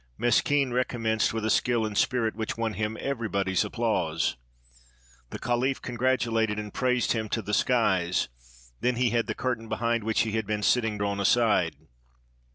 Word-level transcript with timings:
Meskin 0.17 0.73
recommenced 0.73 1.31
with 1.31 1.45
a 1.45 1.51
skill 1.51 1.85
and 1.85 1.95
spirit 1.95 2.35
which 2.35 2.57
won 2.57 2.73
him 2.73 2.97
everybody's 2.99 3.63
applause. 3.63 4.35
The 5.29 5.37
caliph 5.37 5.79
congratu 5.79 6.31
lated 6.31 6.59
and 6.59 6.73
praised 6.73 7.11
him 7.11 7.29
to 7.29 7.41
the 7.43 7.53
skies; 7.53 8.27
then 8.79 8.95
he 8.95 9.11
had 9.11 9.27
the 9.27 9.35
curtain 9.35 9.69
behind 9.69 10.03
which 10.03 10.21
he 10.21 10.31
had 10.31 10.47
been 10.47 10.63
sitting 10.63 10.97
drawn 10.97 11.19
aside. 11.19 11.75